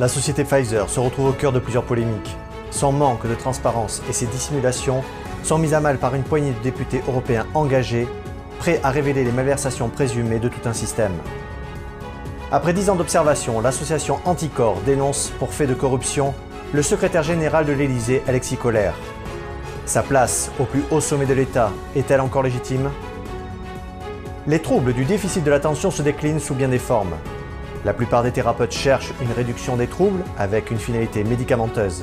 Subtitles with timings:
[0.00, 2.36] La société Pfizer se retrouve au cœur de plusieurs polémiques.
[2.72, 5.04] Son manque de transparence et ses dissimulations
[5.44, 8.08] sont mises à mal par une poignée de députés européens engagés,
[8.58, 11.12] prêts à révéler les malversations présumées de tout un système.
[12.50, 16.34] Après dix ans d'observation, l'association Anticor dénonce pour fait de corruption
[16.72, 18.96] le secrétaire général de l'Élysée, Alexis Collère.
[19.86, 22.90] Sa place au plus haut sommet de l'État est-elle encore légitime?
[24.48, 27.14] Les troubles du déficit de l'attention se déclinent sous bien des formes.
[27.84, 32.02] La plupart des thérapeutes cherchent une réduction des troubles avec une finalité médicamenteuse.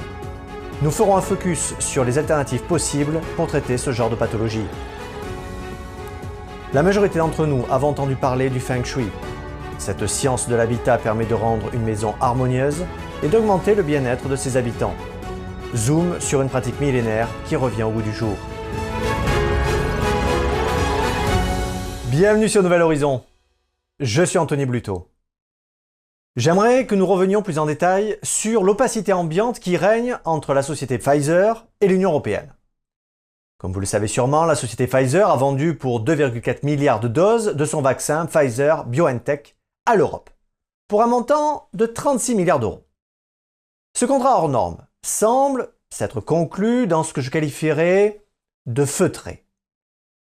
[0.83, 4.65] Nous ferons un focus sur les alternatives possibles pour traiter ce genre de pathologie.
[6.73, 9.09] La majorité d'entre nous avons entendu parler du feng shui.
[9.79, 12.85] Cette science de l'habitat permet de rendre une maison harmonieuse
[13.23, 14.93] et d'augmenter le bien-être de ses habitants.
[15.75, 18.35] Zoom sur une pratique millénaire qui revient au bout du jour.
[22.11, 23.23] Bienvenue sur Nouvel Horizon.
[23.99, 25.10] Je suis Anthony Bluto.
[26.37, 30.97] J'aimerais que nous revenions plus en détail sur l'opacité ambiante qui règne entre la société
[30.97, 32.55] Pfizer et l'Union européenne.
[33.57, 37.47] Comme vous le savez sûrement, la société Pfizer a vendu pour 2,4 milliards de doses
[37.47, 40.29] de son vaccin Pfizer BioNTech à l'Europe,
[40.87, 42.87] pour un montant de 36 milliards d'euros.
[43.93, 48.25] Ce contrat hors norme semble s'être conclu dans ce que je qualifierais
[48.67, 49.43] de feutré.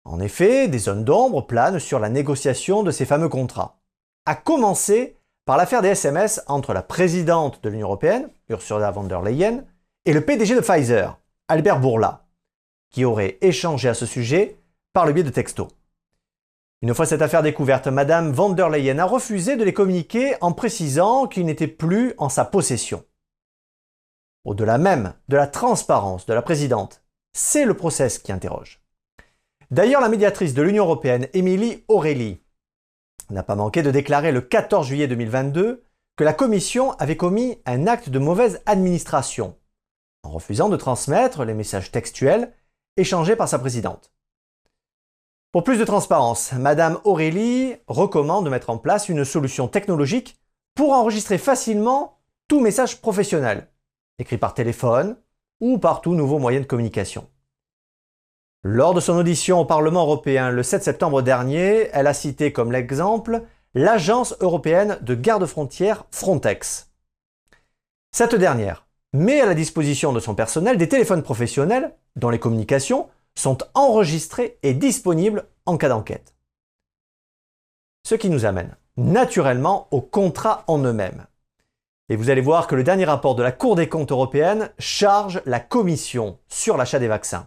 [0.05, 3.79] En effet, des zones d'ombre planent sur la négociation de ces fameux contrats,
[4.27, 9.23] à commencer par l'affaire des SMS entre la présidente de l'Union européenne, Ursula von der
[9.23, 9.65] Leyen,
[10.07, 12.27] et le PDG de Pfizer, Albert Bourla,
[12.91, 14.59] qui auraient échangé à ce sujet
[14.93, 15.69] par le biais de textos.
[16.83, 20.53] Une fois cette affaire découverte, Madame von der Leyen a refusé de les communiquer en
[20.53, 23.05] précisant qu'ils n'étaient plus en sa possession.
[24.45, 28.83] Au-delà même de la transparence de la présidente, c'est le process qui interroge.
[29.71, 32.44] D'ailleurs, la médiatrice de l'Union européenne, Émilie Aurélie,
[33.31, 35.83] n'a pas manqué de déclarer le 14 juillet 2022
[36.17, 39.57] que la Commission avait commis un acte de mauvaise administration
[40.23, 42.53] en refusant de transmettre les messages textuels
[42.97, 44.13] échangés par sa présidente.
[45.53, 50.41] Pour plus de transparence, Madame Aurélie recommande de mettre en place une solution technologique
[50.75, 52.19] pour enregistrer facilement
[52.49, 53.69] tout message professionnel,
[54.19, 55.17] écrit par téléphone
[55.61, 57.29] ou par tout nouveau moyen de communication.
[58.67, 62.73] Lors de son audition au Parlement européen le 7 septembre dernier, elle a cité comme
[62.73, 63.43] l'exemple
[63.75, 66.91] l'Agence européenne de garde-frontières Frontex.
[68.11, 73.11] Cette dernière met à la disposition de son personnel des téléphones professionnels dont les communications
[73.35, 76.35] sont enregistrées et disponibles en cas d'enquête.
[78.07, 81.27] Ce qui nous amène naturellement aux contrats en eux-mêmes.
[82.09, 85.43] Et vous allez voir que le dernier rapport de la Cour des comptes européenne charge
[85.45, 87.47] la Commission sur l'achat des vaccins.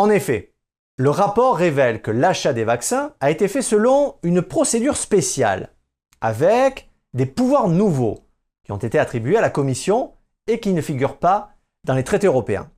[0.00, 0.54] En effet,
[0.96, 5.74] le rapport révèle que l'achat des vaccins a été fait selon une procédure spéciale,
[6.22, 8.20] avec des pouvoirs nouveaux
[8.64, 10.14] qui ont été attribués à la Commission
[10.46, 11.50] et qui ne figurent pas
[11.84, 12.70] dans les traités européens.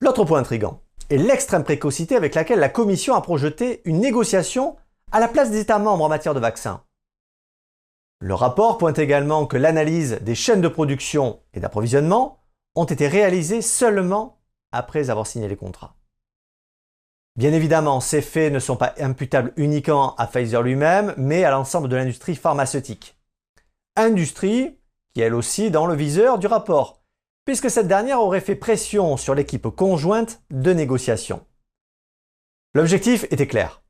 [0.00, 4.76] L'autre point intrigant est l'extrême précocité avec laquelle la Commission a projeté une négociation
[5.12, 6.82] à la place des États membres en matière de vaccins.
[8.20, 12.40] Le rapport pointe également que l'analyse des chaînes de production et d'approvisionnement
[12.74, 14.39] ont été réalisées seulement
[14.72, 15.96] après avoir signé les contrats.
[17.36, 21.88] Bien évidemment, ces faits ne sont pas imputables uniquement à Pfizer lui-même, mais à l'ensemble
[21.88, 23.16] de l'industrie pharmaceutique.
[23.96, 24.76] Industrie
[25.12, 27.02] qui est elle aussi dans le viseur du rapport,
[27.44, 31.44] puisque cette dernière aurait fait pression sur l'équipe conjointe de négociation.
[32.74, 33.82] L'objectif était clair.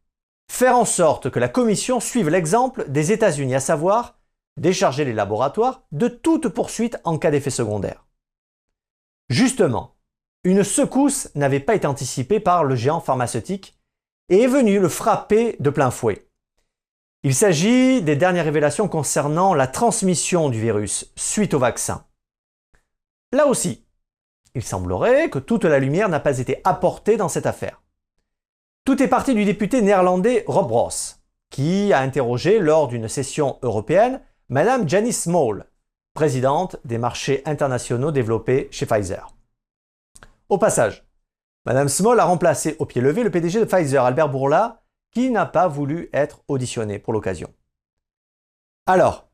[0.50, 4.18] Faire en sorte que la Commission suive l'exemple des États-Unis, à savoir
[4.56, 8.06] décharger les laboratoires de toute poursuite en cas d'effet secondaire.
[9.28, 9.94] Justement,
[10.44, 13.78] une secousse n'avait pas été anticipée par le géant pharmaceutique
[14.28, 16.26] et est venue le frapper de plein fouet.
[17.22, 22.06] Il s'agit des dernières révélations concernant la transmission du virus suite au vaccin.
[23.32, 23.84] Là aussi,
[24.54, 27.82] il semblerait que toute la lumière n'a pas été apportée dans cette affaire.
[28.86, 31.20] Tout est parti du député néerlandais Rob Ross,
[31.50, 35.66] qui a interrogé lors d'une session européenne Madame Janice Small,
[36.14, 39.34] présidente des marchés internationaux développés chez Pfizer.
[40.50, 41.06] Au passage,
[41.64, 44.82] Madame Small a remplacé au pied levé le PDG de Pfizer, Albert Bourla,
[45.12, 47.54] qui n'a pas voulu être auditionné pour l'occasion.
[48.86, 49.30] Alors,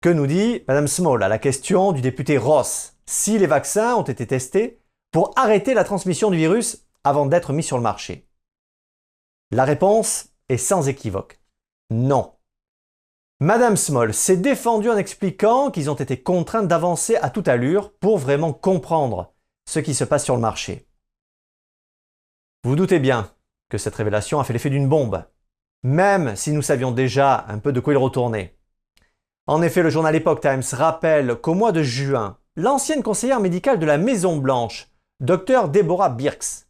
[0.00, 2.96] que nous dit Madame Small à la question du député Ross?
[3.06, 4.82] Si les vaccins ont été testés
[5.12, 8.28] pour arrêter la transmission du virus avant d'être mis sur le marché?
[9.52, 11.40] La réponse est sans équivoque.
[11.90, 12.32] Non.
[13.38, 18.18] Madame Small s'est défendue en expliquant qu'ils ont été contraints d'avancer à toute allure pour
[18.18, 19.35] vraiment comprendre
[19.66, 20.86] ce qui se passe sur le marché.
[22.64, 23.30] Vous doutez bien
[23.68, 25.24] que cette révélation a fait l'effet d'une bombe,
[25.82, 28.56] même si nous savions déjà un peu de quoi il retournait.
[29.46, 33.86] En effet, le journal Epoch Times rappelle qu'au mois de juin, l'ancienne conseillère médicale de
[33.86, 34.88] la Maison Blanche,
[35.20, 36.66] Dr Deborah Birx,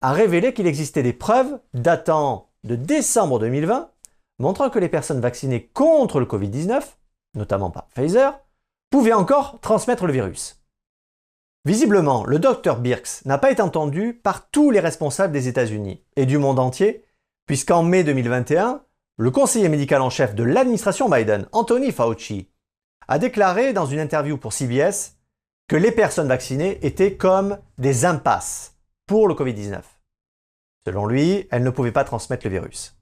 [0.00, 3.90] a révélé qu'il existait des preuves datant de décembre 2020
[4.38, 6.82] montrant que les personnes vaccinées contre le Covid-19,
[7.34, 8.38] notamment par Pfizer,
[8.90, 10.60] pouvaient encore transmettre le virus.
[11.66, 16.24] Visiblement, le docteur Birx n'a pas été entendu par tous les responsables des États-Unis et
[16.24, 17.04] du monde entier,
[17.44, 18.84] puisqu'en mai 2021,
[19.18, 22.48] le conseiller médical en chef de l'administration Biden, Anthony Fauci,
[23.08, 25.16] a déclaré dans une interview pour CBS
[25.66, 28.76] que les personnes vaccinées étaient comme des impasses
[29.08, 29.80] pour le Covid-19.
[30.86, 32.96] Selon lui, elles ne pouvaient pas transmettre le virus.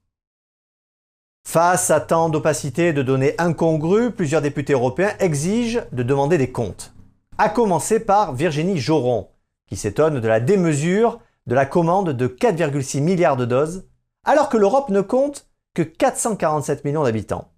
[1.47, 6.51] Face à tant d'opacité et de données incongrues, plusieurs députés européens exigent de demander des
[6.51, 6.94] comptes.
[7.37, 9.27] À commencer par Virginie Joron,
[9.67, 13.89] qui s'étonne de la démesure de la commande de 4,6 milliards de doses,
[14.23, 17.51] alors que l'Europe ne compte que 447 millions d'habitants.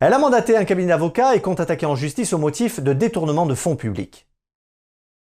[0.00, 3.46] Elle a mandaté un cabinet d'avocats et compte attaquer en justice au motif de détournement
[3.46, 4.28] de fonds publics.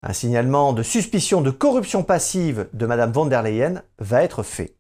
[0.03, 4.77] Un signalement de suspicion de corruption passive de Mme von der Leyen va être fait.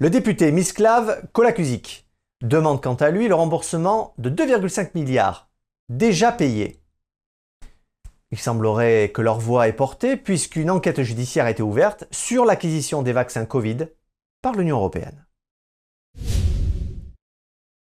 [0.00, 2.06] Le député Misklav Kolakuzik
[2.42, 5.48] demande quant à lui le remboursement de 2,5 milliards,
[5.88, 6.79] déjà payés.
[8.32, 13.02] Il semblerait que leur voix est portée puisqu'une enquête judiciaire a été ouverte sur l'acquisition
[13.02, 13.88] des vaccins Covid
[14.42, 15.26] par l'Union européenne.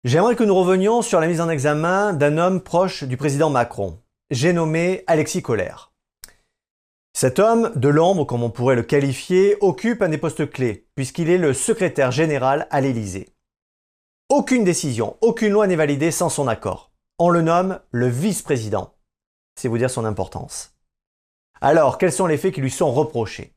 [0.03, 3.99] J'aimerais que nous revenions sur la mise en examen d'un homme proche du président Macron.
[4.29, 5.91] J'ai nommé Alexis Collère.
[7.13, 11.29] Cet homme, de l'ombre comme on pourrait le qualifier, occupe un des postes clés, puisqu'il
[11.29, 13.33] est le secrétaire général à l'Élysée.
[14.29, 16.91] Aucune décision, aucune loi n'est validée sans son accord.
[17.17, 18.93] On le nomme le vice-président.
[19.57, 20.75] C'est vous dire son importance.
[21.61, 23.53] Alors, quels sont les faits qui lui sont reprochés?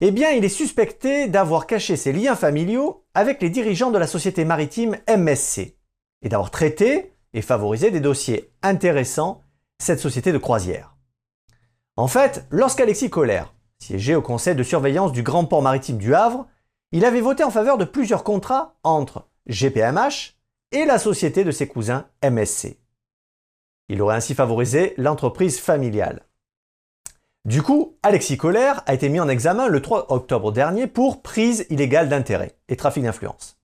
[0.00, 4.06] Eh bien, il est suspecté d'avoir caché ses liens familiaux avec les dirigeants de la
[4.06, 5.76] société maritime MSC
[6.22, 9.42] et d'avoir traité et favorisé des dossiers intéressants
[9.78, 10.96] cette société de croisière.
[11.96, 16.46] En fait, lorsqu'Alexis Colère siégeait au conseil de surveillance du grand port maritime du Havre,
[16.92, 20.34] il avait voté en faveur de plusieurs contrats entre GPMH
[20.72, 22.79] et la société de ses cousins MSC.
[23.90, 26.22] Il aurait ainsi favorisé l'entreprise familiale.
[27.44, 31.66] Du coup, Alexis Colère a été mis en examen le 3 octobre dernier pour prise
[31.70, 33.58] illégale d'intérêt et trafic d'influence.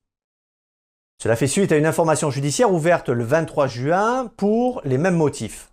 [1.23, 5.73] Cela fait suite à une information judiciaire ouverte le 23 juin pour les mêmes motifs.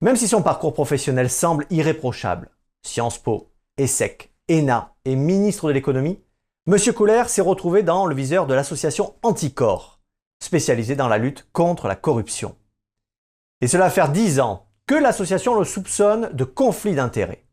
[0.00, 2.48] Même si son parcours professionnel semble irréprochable,
[2.82, 6.18] Sciences Po, ESSEC, ENA et ministre de l'économie,
[6.66, 6.78] M.
[6.94, 10.00] Colère s'est retrouvé dans le viseur de l'association Anticor,
[10.42, 12.56] spécialisée dans la lutte contre la corruption.
[13.64, 17.46] Et cela fait dix ans que l'association le soupçonne de conflit d'intérêts.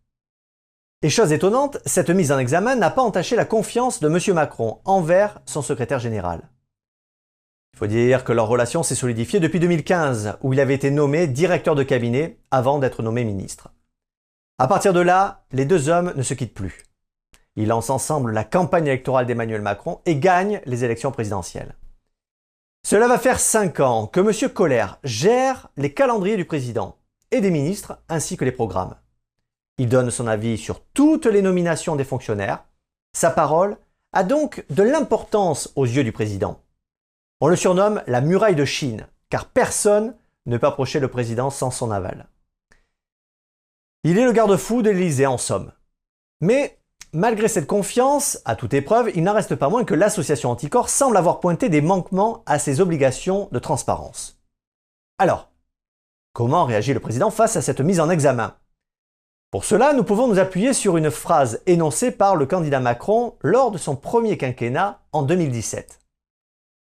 [1.03, 4.35] Et chose étonnante, cette mise en examen n'a pas entaché la confiance de M.
[4.35, 6.49] Macron envers son secrétaire général.
[7.73, 11.27] Il faut dire que leur relation s'est solidifiée depuis 2015, où il avait été nommé
[11.27, 13.69] directeur de cabinet avant d'être nommé ministre.
[14.57, 16.83] À partir de là, les deux hommes ne se quittent plus.
[17.55, 21.73] Ils lancent ensemble la campagne électorale d'Emmanuel Macron et gagnent les élections présidentielles.
[22.83, 24.51] Cela va faire cinq ans que M.
[24.51, 26.97] Colère gère les calendriers du président
[27.31, 28.95] et des ministres ainsi que les programmes.
[29.77, 32.65] Il donne son avis sur toutes les nominations des fonctionnaires.
[33.13, 33.77] Sa parole
[34.13, 36.61] a donc de l'importance aux yeux du président.
[37.39, 41.71] On le surnomme la muraille de Chine, car personne ne peut approcher le président sans
[41.71, 42.27] son aval.
[44.03, 45.71] Il est le garde-fou de l'Élysée en somme.
[46.41, 46.80] Mais
[47.13, 51.17] malgré cette confiance, à toute épreuve, il n'en reste pas moins que l'association Anticorps semble
[51.17, 54.39] avoir pointé des manquements à ses obligations de transparence.
[55.17, 55.51] Alors,
[56.33, 58.55] comment réagit le président face à cette mise en examen?
[59.51, 63.71] Pour cela, nous pouvons nous appuyer sur une phrase énoncée par le candidat Macron lors
[63.71, 65.99] de son premier quinquennat en 2017.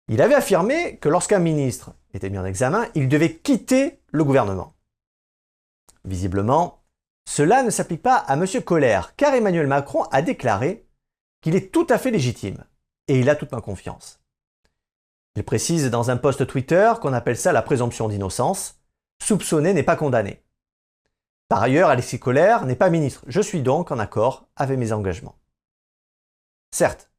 [0.08, 4.74] Il avait affirmé que lorsqu'un ministre était mis en examen, il devait quitter le gouvernement.
[6.04, 6.81] Visiblement,
[7.24, 8.46] cela ne s'applique pas à M.
[8.64, 10.86] Colère, car Emmanuel Macron a déclaré
[11.40, 12.64] qu'il est tout à fait légitime,
[13.08, 14.20] et il a toute ma confiance.
[15.34, 18.80] Il précise dans un post Twitter qu'on appelle ça la présomption d'innocence,
[19.22, 20.42] soupçonné n'est pas condamné.
[21.48, 25.38] Par ailleurs, Alexis Colère n'est pas ministre, je suis donc en accord avec mes engagements.
[26.70, 27.10] Certes,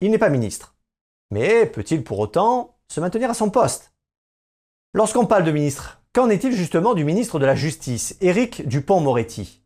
[0.00, 0.76] il n'est pas ministre,
[1.30, 3.92] mais peut-il pour autant se maintenir à son poste?
[4.92, 9.62] Lorsqu'on parle de ministre, qu'en est-il justement du ministre de la Justice, Éric Dupont-Moretti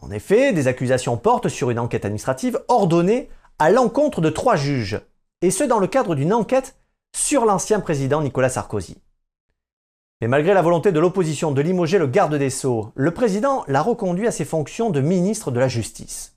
[0.00, 5.00] En effet, des accusations portent sur une enquête administrative ordonnée à l'encontre de trois juges,
[5.40, 6.76] et ce dans le cadre d'une enquête
[7.14, 8.98] sur l'ancien président Nicolas Sarkozy.
[10.20, 13.82] Mais malgré la volonté de l'opposition de limoger le garde des Sceaux, le président l'a
[13.82, 16.36] reconduit à ses fonctions de ministre de la Justice.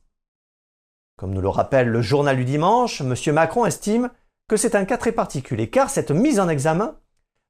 [1.17, 3.13] Comme nous le rappelle le journal du dimanche, M.
[3.33, 4.09] Macron estime
[4.47, 6.95] que c'est un cas très particulier, car cette mise en examen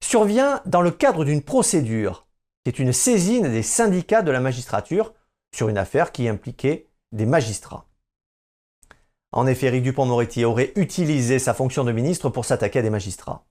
[0.03, 2.27] survient dans le cadre d'une procédure,
[2.63, 5.13] qui est une saisine des syndicats de la magistrature
[5.53, 7.85] sur une affaire qui impliquait des magistrats.
[9.31, 13.45] En effet, Éric Dupont-Moretti aurait utilisé sa fonction de ministre pour s'attaquer à des magistrats.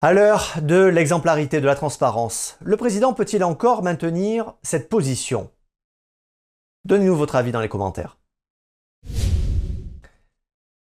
[0.00, 5.50] À l'heure de l'exemplarité de la transparence, le président peut-il encore maintenir cette position?
[6.84, 8.17] Donnez-nous votre avis dans les commentaires.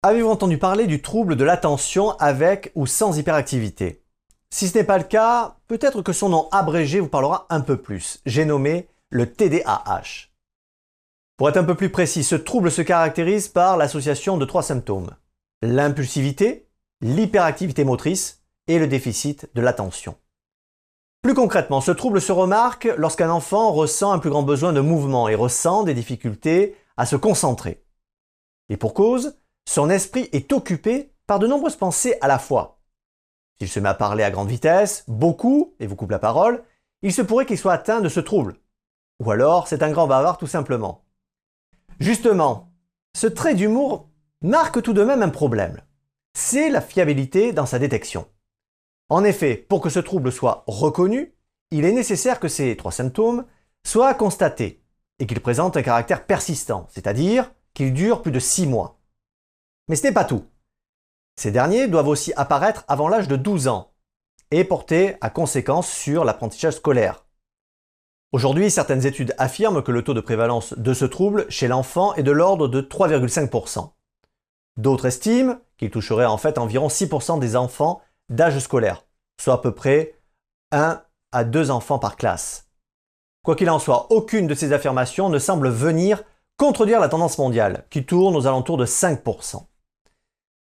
[0.07, 4.03] Avez-vous entendu parler du trouble de l'attention avec ou sans hyperactivité?
[4.51, 7.77] Si ce n'est pas le cas, peut-être que son nom abrégé vous parlera un peu
[7.77, 8.21] plus.
[8.27, 10.29] J'ai nommé le TDAH.
[11.37, 15.09] Pour être un peu plus précis, ce trouble se caractérise par l'association de trois symptômes.
[15.63, 16.67] L'impulsivité,
[17.01, 20.17] l'hyperactivité motrice et le déficit de l'attention.
[21.23, 25.29] Plus concrètement, ce trouble se remarque lorsqu'un enfant ressent un plus grand besoin de mouvement
[25.29, 27.83] et ressent des difficultés à se concentrer.
[28.69, 29.35] Et pour cause,
[29.67, 32.79] son esprit est occupé par de nombreuses pensées à la fois.
[33.57, 36.63] S'il se met à parler à grande vitesse, beaucoup, et vous coupe la parole,
[37.01, 38.57] il se pourrait qu'il soit atteint de ce trouble.
[39.19, 41.03] Ou alors, c'est un grand bavard tout simplement.
[41.99, 42.71] Justement,
[43.15, 44.09] ce trait d'humour
[44.41, 45.81] marque tout de même un problème.
[46.33, 48.27] C'est la fiabilité dans sa détection.
[49.09, 51.33] En effet, pour que ce trouble soit reconnu,
[51.71, 53.45] il est nécessaire que ces trois symptômes
[53.85, 54.83] soient constatés
[55.19, 58.99] et qu'ils présentent un caractère persistant, c'est-à-dire qu'ils durent plus de six mois.
[59.87, 60.45] Mais ce n'est pas tout.
[61.35, 63.91] Ces derniers doivent aussi apparaître avant l'âge de 12 ans
[64.51, 67.25] et porter à conséquence sur l'apprentissage scolaire.
[68.31, 72.23] Aujourd'hui, certaines études affirment que le taux de prévalence de ce trouble chez l'enfant est
[72.23, 73.91] de l'ordre de 3,5%.
[74.77, 79.05] D'autres estiment qu'il toucherait en fait environ 6% des enfants d'âge scolaire,
[79.39, 80.19] soit à peu près
[80.71, 81.01] 1
[81.31, 82.67] à 2 enfants par classe.
[83.43, 86.23] Quoi qu'il en soit, aucune de ces affirmations ne semble venir
[86.57, 89.65] contredire la tendance mondiale, qui tourne aux alentours de 5%.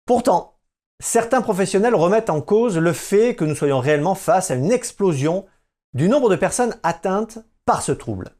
[0.07, 0.55] Pourtant,
[1.01, 5.47] certains professionnels remettent en cause le fait que nous soyons réellement face à une explosion
[5.95, 8.31] du nombre de personnes atteintes par ce trouble.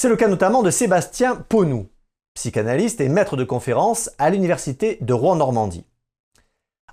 [0.00, 1.88] C'est le cas notamment de Sébastien Ponou,
[2.34, 5.84] psychanalyste et maître de conférence à l'Université de Rouen-Normandie.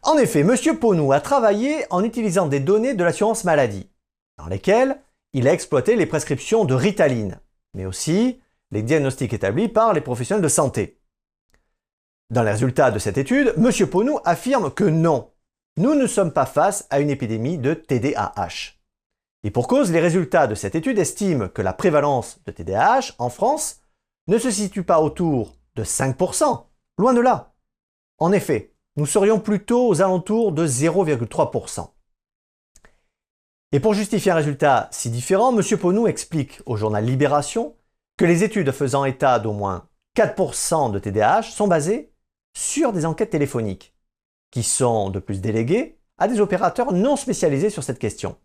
[0.04, 0.56] En effet, M.
[0.78, 3.90] Ponou a travaillé en utilisant des données de l'assurance maladie,
[4.38, 5.00] dans lesquelles
[5.32, 7.40] il a exploité les prescriptions de Ritaline,
[7.74, 11.00] mais aussi les diagnostics établis par les professionnels de santé.
[12.32, 13.88] Dans les résultats de cette étude, M.
[13.88, 15.32] Ponou affirme que non,
[15.78, 18.74] nous ne sommes pas face à une épidémie de TDAH.
[19.44, 23.30] Et pour cause, les résultats de cette étude estiment que la prévalence de TDAH en
[23.30, 23.82] France
[24.28, 26.64] ne se situe pas autour de 5%,
[26.98, 27.54] loin de là.
[28.18, 31.90] En effet, nous serions plutôt aux alentours de 0,3%.
[33.72, 35.78] Et pour justifier un résultat si différent, M.
[35.78, 37.76] Ponou explique au journal Libération
[38.18, 42.15] que les études faisant état d'au moins 4% de TDAH sont basées
[42.56, 43.94] sur des enquêtes téléphoniques,
[44.50, 48.38] qui sont de plus déléguées à des opérateurs non spécialisés sur cette question.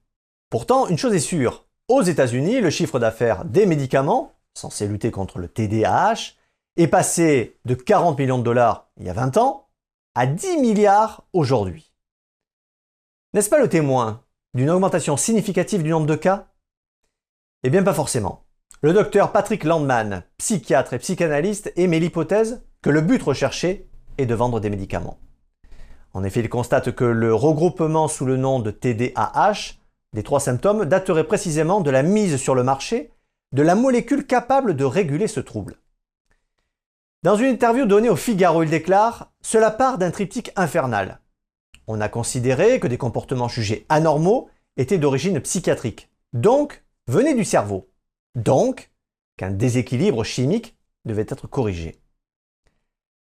[0.51, 5.39] Pourtant, une chose est sûre, aux États-Unis, le chiffre d'affaires des médicaments, censés lutter contre
[5.39, 6.35] le TDAH,
[6.77, 9.69] est passé de 40 millions de dollars il y a 20 ans
[10.15, 11.93] à 10 milliards aujourd'hui.
[13.33, 14.25] N'est-ce pas le témoin
[14.55, 16.49] d'une augmentation significative du nombre de cas?
[17.63, 18.45] Eh bien pas forcément.
[18.83, 24.61] Le docteur Patrick Landman, psychiatre et psychanalyste, émet l'hypothèse que le but recherché de vendre
[24.61, 25.19] des médicaments.
[26.13, 29.77] En effet, il constate que le regroupement sous le nom de TDAH
[30.13, 33.13] des trois symptômes daterait précisément de la mise sur le marché
[33.53, 35.77] de la molécule capable de réguler ce trouble.
[37.23, 41.21] Dans une interview donnée au Figaro, il déclare Cela part d'un triptyque infernal.
[41.87, 47.91] On a considéré que des comportements jugés anormaux étaient d'origine psychiatrique, donc venaient du cerveau,
[48.35, 48.91] donc
[49.37, 52.00] qu'un déséquilibre chimique devait être corrigé.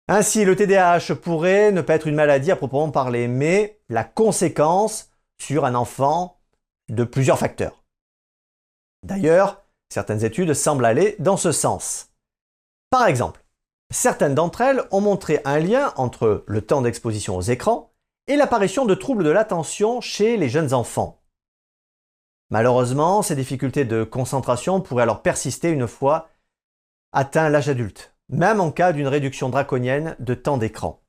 [0.06, 5.10] Ainsi, le TDAH pourrait ne pas être une maladie à proprement parler, mais la conséquence
[5.38, 6.40] sur un enfant
[6.90, 7.84] de plusieurs facteurs.
[9.02, 12.10] D'ailleurs, certaines études semblent aller dans ce sens.
[12.90, 13.44] Par exemple,
[13.90, 17.92] certaines d'entre elles ont montré un lien entre le temps d'exposition aux écrans
[18.26, 21.22] et l'apparition de troubles de l'attention chez les jeunes enfants.
[22.50, 26.28] Malheureusement, ces difficultés de concentration pourraient alors persister une fois
[27.12, 31.00] atteint l'âge adulte même en cas d'une réduction draconienne de temps d'écran.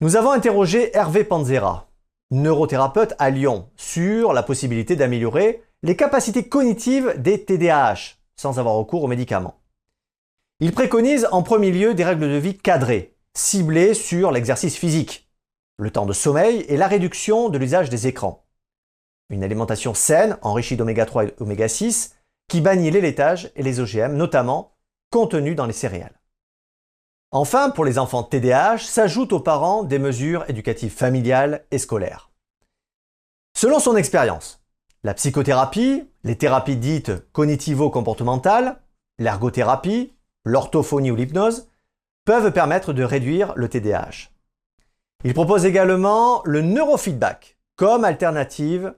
[0.00, 1.88] Nous avons interrogé Hervé Panzera,
[2.30, 9.04] neurothérapeute à Lyon, sur la possibilité d'améliorer les capacités cognitives des TDAH sans avoir recours
[9.04, 9.60] aux médicaments.
[10.60, 15.28] Il préconise en premier lieu des règles de vie cadrées, ciblées sur l'exercice physique,
[15.76, 18.44] le temps de sommeil et la réduction de l'usage des écrans.
[19.30, 22.16] Une alimentation saine, enrichie d'oméga 3 et oméga 6,
[22.48, 24.77] qui bannit les laitages et les OGM, notamment
[25.10, 26.20] contenu dans les céréales.
[27.30, 32.30] Enfin, pour les enfants TDAH, s'ajoutent aux parents des mesures éducatives familiales et scolaires.
[33.54, 34.62] Selon son expérience,
[35.04, 38.80] la psychothérapie, les thérapies dites cognitivo-comportementales,
[39.18, 41.68] l'ergothérapie, l'orthophonie ou l'hypnose
[42.24, 44.30] peuvent permettre de réduire le TDAH.
[45.24, 48.94] Il propose également le neurofeedback comme alternative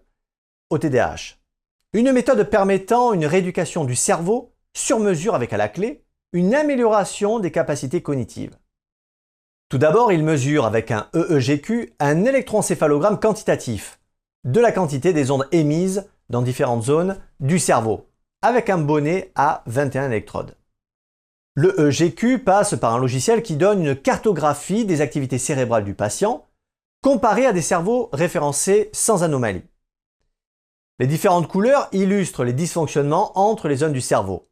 [0.68, 1.36] au TDAH.
[1.92, 7.38] Une méthode permettant une rééducation du cerveau sur mesure avec à la clé une amélioration
[7.38, 8.56] des capacités cognitives.
[9.68, 14.00] Tout d'abord, il mesure avec un EEGQ un électroencéphalogramme quantitatif
[14.44, 18.08] de la quantité des ondes émises dans différentes zones du cerveau,
[18.42, 20.56] avec un bonnet à 21 électrodes.
[21.54, 26.46] Le EEGQ passe par un logiciel qui donne une cartographie des activités cérébrales du patient,
[27.02, 29.64] comparée à des cerveaux référencés sans anomalie.
[30.98, 34.49] Les différentes couleurs illustrent les dysfonctionnements entre les zones du cerveau.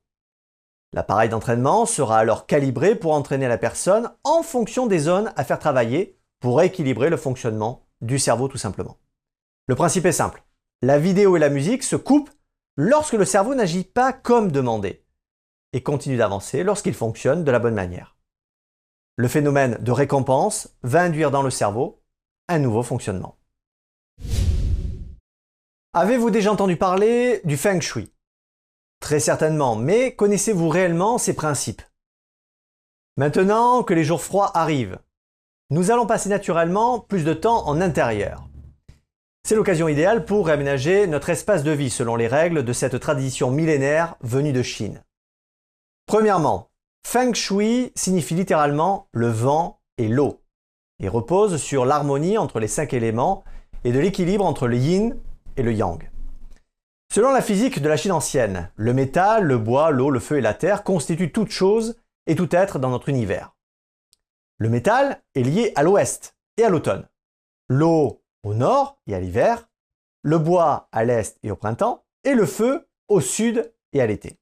[0.95, 5.59] L'appareil d'entraînement sera alors calibré pour entraîner la personne en fonction des zones à faire
[5.59, 8.99] travailler pour équilibrer le fonctionnement du cerveau tout simplement.
[9.67, 10.43] Le principe est simple.
[10.81, 12.31] La vidéo et la musique se coupent
[12.77, 15.05] lorsque le cerveau n'agit pas comme demandé
[15.75, 18.17] et continue d'avancer lorsqu'il fonctionne de la bonne manière.
[19.17, 22.03] Le phénomène de récompense va induire dans le cerveau
[22.49, 23.37] un nouveau fonctionnement.
[25.93, 28.11] Avez-vous déjà entendu parler du feng shui?
[29.01, 31.83] Très certainement, mais connaissez-vous réellement ces principes?
[33.17, 34.99] Maintenant que les jours froids arrivent,
[35.71, 38.49] nous allons passer naturellement plus de temps en intérieur.
[39.47, 43.51] C'est l'occasion idéale pour réaménager notre espace de vie selon les règles de cette tradition
[43.51, 45.03] millénaire venue de Chine.
[46.07, 46.71] Premièrement,
[47.07, 50.43] Feng Shui signifie littéralement le vent et l'eau
[51.01, 53.45] et repose sur l'harmonie entre les cinq éléments
[53.85, 55.17] et de l'équilibre entre le yin
[55.57, 56.11] et le yang.
[57.11, 60.43] Selon la physique de la Chine ancienne, le métal, le bois, l'eau, le feu et
[60.43, 61.97] la terre constituent toute chose
[62.27, 63.57] et tout être dans notre univers.
[64.59, 67.09] Le métal est lié à l'ouest et à l'automne.
[67.69, 69.69] L'eau au nord et à l'hiver.
[70.23, 72.05] Le bois à l'est et au printemps.
[72.25, 74.39] Et le feu au sud et à l'été.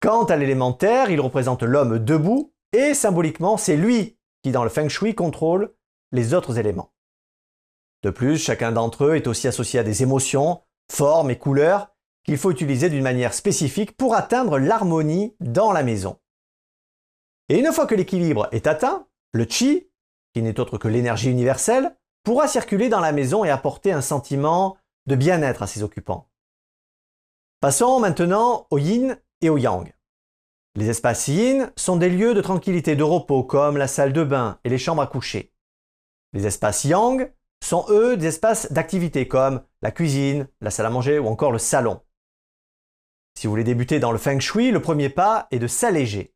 [0.00, 4.88] Quant à l'élémentaire, il représente l'homme debout et symboliquement, c'est lui qui, dans le feng
[4.88, 5.74] shui, contrôle
[6.12, 6.92] les autres éléments.
[8.02, 12.36] De plus, chacun d'entre eux est aussi associé à des émotions, formes et couleurs qu'il
[12.36, 16.18] faut utiliser d'une manière spécifique pour atteindre l'harmonie dans la maison.
[17.48, 19.88] Et une fois que l'équilibre est atteint, le chi,
[20.34, 24.76] qui n'est autre que l'énergie universelle, pourra circuler dans la maison et apporter un sentiment
[25.06, 26.28] de bien-être à ses occupants.
[27.60, 29.92] Passons maintenant au yin et au yang.
[30.76, 34.60] Les espaces yin sont des lieux de tranquillité, de repos, comme la salle de bain
[34.64, 35.52] et les chambres à coucher.
[36.32, 41.18] Les espaces yang sont eux des espaces d'activité comme la cuisine, la salle à manger
[41.18, 42.00] ou encore le salon.
[43.38, 46.34] Si vous voulez débuter dans le feng shui, le premier pas est de s'alléger.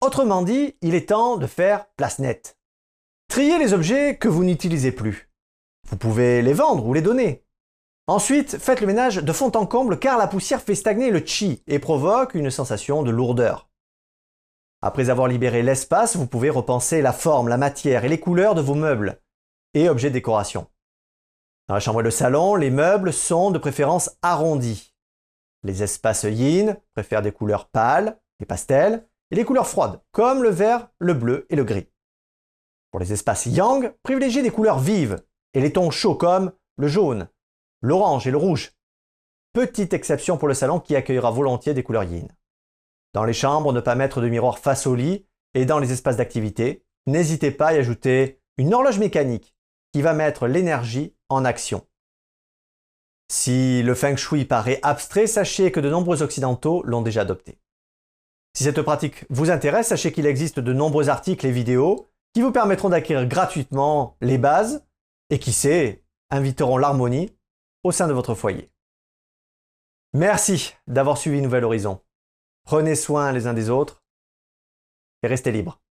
[0.00, 2.58] Autrement dit, il est temps de faire place nette.
[3.28, 5.30] Triez les objets que vous n'utilisez plus.
[5.88, 7.44] Vous pouvez les vendre ou les donner.
[8.06, 11.62] Ensuite, faites le ménage de fond en comble car la poussière fait stagner le chi
[11.66, 13.70] et provoque une sensation de lourdeur.
[14.82, 18.60] Après avoir libéré l'espace, vous pouvez repenser la forme, la matière et les couleurs de
[18.60, 19.22] vos meubles
[19.74, 20.68] et objets de décoration.
[21.68, 24.94] Dans la chambre et le salon, les meubles sont de préférence arrondis.
[25.62, 30.50] Les espaces yin préfèrent des couleurs pâles, les pastels, et les couleurs froides, comme le
[30.50, 31.88] vert, le bleu et le gris.
[32.90, 37.28] Pour les espaces yang, privilégiez des couleurs vives et les tons chauds comme le jaune,
[37.80, 38.72] l'orange et le rouge.
[39.52, 42.28] Petite exception pour le salon qui accueillera volontiers des couleurs yin.
[43.14, 46.16] Dans les chambres, ne pas mettre de miroir face au lit et dans les espaces
[46.16, 49.53] d'activité, n'hésitez pas à y ajouter une horloge mécanique
[49.94, 51.86] qui va mettre l'énergie en action.
[53.30, 57.60] Si le feng shui paraît abstrait, sachez que de nombreux occidentaux l'ont déjà adopté.
[58.56, 62.50] Si cette pratique vous intéresse, sachez qu'il existe de nombreux articles et vidéos qui vous
[62.50, 64.84] permettront d'acquérir gratuitement les bases
[65.30, 67.30] et qui sait, inviteront l'harmonie
[67.84, 68.72] au sein de votre foyer.
[70.12, 72.00] Merci d'avoir suivi Nouvel Horizon.
[72.64, 74.02] Prenez soin les uns des autres
[75.22, 75.83] et restez libres.